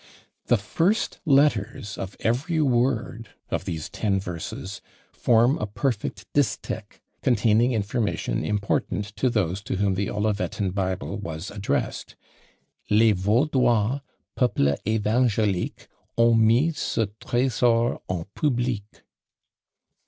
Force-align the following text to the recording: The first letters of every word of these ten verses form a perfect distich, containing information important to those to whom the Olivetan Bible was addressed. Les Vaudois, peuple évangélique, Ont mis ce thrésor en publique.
The 0.47 0.57
first 0.57 1.19
letters 1.25 1.95
of 1.95 2.17
every 2.21 2.59
word 2.59 3.29
of 3.51 3.65
these 3.65 3.87
ten 3.87 4.19
verses 4.19 4.81
form 5.13 5.59
a 5.59 5.67
perfect 5.67 6.25
distich, 6.33 6.99
containing 7.21 7.71
information 7.73 8.43
important 8.43 9.05
to 9.17 9.29
those 9.29 9.61
to 9.61 9.75
whom 9.75 9.93
the 9.93 10.07
Olivetan 10.09 10.71
Bible 10.71 11.19
was 11.19 11.51
addressed. 11.51 12.15
Les 12.89 13.11
Vaudois, 13.11 14.01
peuple 14.35 14.73
évangélique, 14.87 15.85
Ont 16.17 16.35
mis 16.35 16.73
ce 16.75 17.05
thrésor 17.23 18.01
en 18.09 18.25
publique. 18.33 19.03